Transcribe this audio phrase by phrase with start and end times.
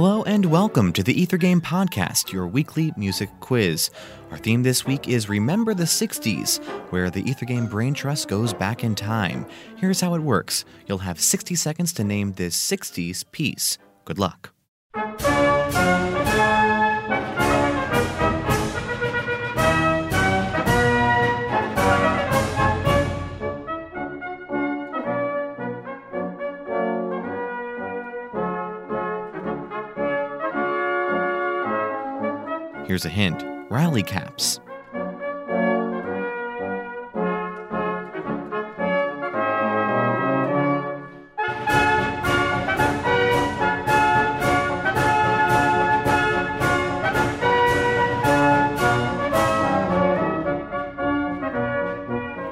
[0.00, 3.90] Hello and welcome to the Ether Game Podcast, your weekly music quiz.
[4.30, 8.54] Our theme this week is Remember the 60s, where the Ether Game Brain Trust goes
[8.54, 9.44] back in time.
[9.74, 13.76] Here's how it works you'll have 60 seconds to name this 60s piece.
[14.04, 14.54] Good luck.
[32.88, 34.60] Here's a hint rally caps.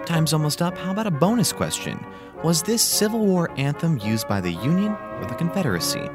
[0.04, 0.76] Time's almost up.
[0.76, 1.98] How about a bonus question?
[2.44, 6.10] Was this Civil War anthem used by the Union or the Confederacy?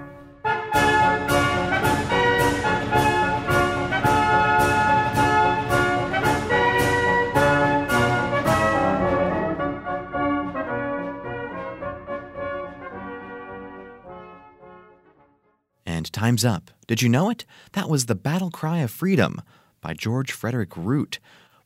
[16.02, 16.71] And time's up.
[16.88, 17.46] Did you know it?
[17.74, 19.40] That was The Battle Cry of Freedom
[19.82, 21.20] by George Frederick Root.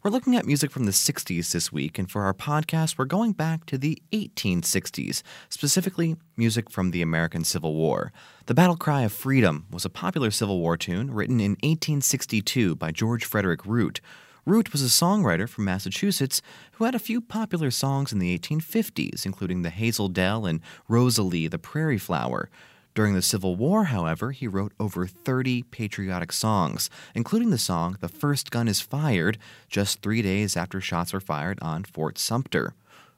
[0.04, 3.32] We're looking at music from the 60s this week, and for our podcast, we're going
[3.32, 8.12] back to the 1860s, specifically music from the American Civil War.
[8.48, 12.92] The Battle Cry of Freedom was a popular Civil War tune written in 1862 by
[12.92, 14.02] George Frederick Root.
[14.46, 16.42] Root was a songwriter from Massachusetts
[16.74, 21.48] who had a few popular songs in the 1850s, including The Hazel Dell and Rosalie
[21.48, 22.50] the Prairie Flower.
[22.96, 28.08] During the Civil War, however, he wrote over 30 patriotic songs, including the song The
[28.08, 32.74] First Gun is Fired, just three days after shots were fired on Fort Sumter.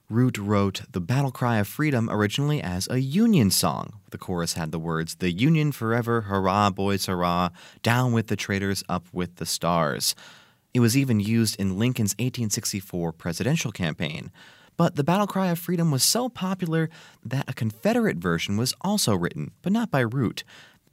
[0.09, 3.99] Root wrote the Battle Cry of Freedom originally as a Union song.
[4.09, 7.49] The chorus had the words, The Union forever, hurrah, boys, hurrah,
[7.83, 10.15] down with the traitors, up with the stars.
[10.73, 14.31] It was even used in Lincoln's 1864 presidential campaign.
[14.77, 16.89] But the battle cry of freedom was so popular
[17.25, 20.43] that a Confederate version was also written, but not by Root.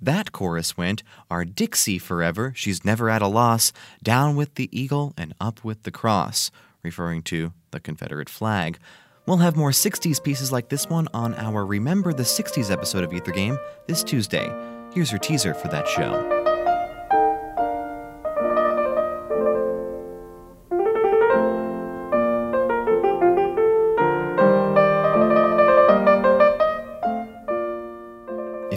[0.00, 5.14] That chorus went, Our Dixie forever, she's never at a loss, down with the eagle
[5.16, 6.50] and up with the cross,
[6.82, 8.78] referring to the Confederate flag.
[9.26, 13.12] We'll have more 60s pieces like this one on our Remember the 60s episode of
[13.12, 14.52] Ether Game this Tuesday.
[14.92, 16.43] Here's your teaser for that show.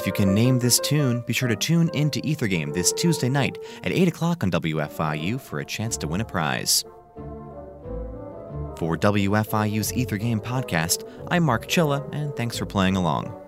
[0.08, 3.28] You can name this tune, be sure to tune in to Ether Game this Tuesday
[3.28, 6.86] night at 8 o'clock on WFIU for a chance to win a prize.
[8.78, 13.47] For WFIU's Ether Game podcast, I'm Mark Chilla, and thanks for playing along.